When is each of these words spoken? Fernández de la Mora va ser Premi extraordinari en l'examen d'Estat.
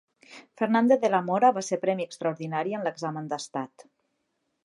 Fernández 0.59 1.03
de 1.03 1.11
la 1.15 1.19
Mora 1.27 1.51
va 1.57 1.63
ser 1.67 1.77
Premi 1.83 2.07
extraordinari 2.09 2.75
en 2.79 2.85
l'examen 2.87 3.31
d'Estat. 3.35 3.87